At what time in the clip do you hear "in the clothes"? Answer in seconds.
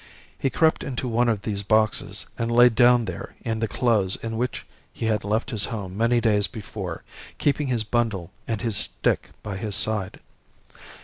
3.41-4.15